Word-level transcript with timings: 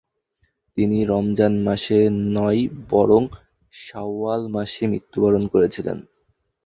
তিনি 0.77 0.97
রমজান 1.05 1.53
মাসে 1.63 1.99
নয়, 2.35 2.61
বরং 2.89 3.21
শাওয়াল 3.73 4.41
মাসে 4.47 4.83
মৃত্যুবরণ 4.87 5.43
করেছিলেন। 5.47 5.97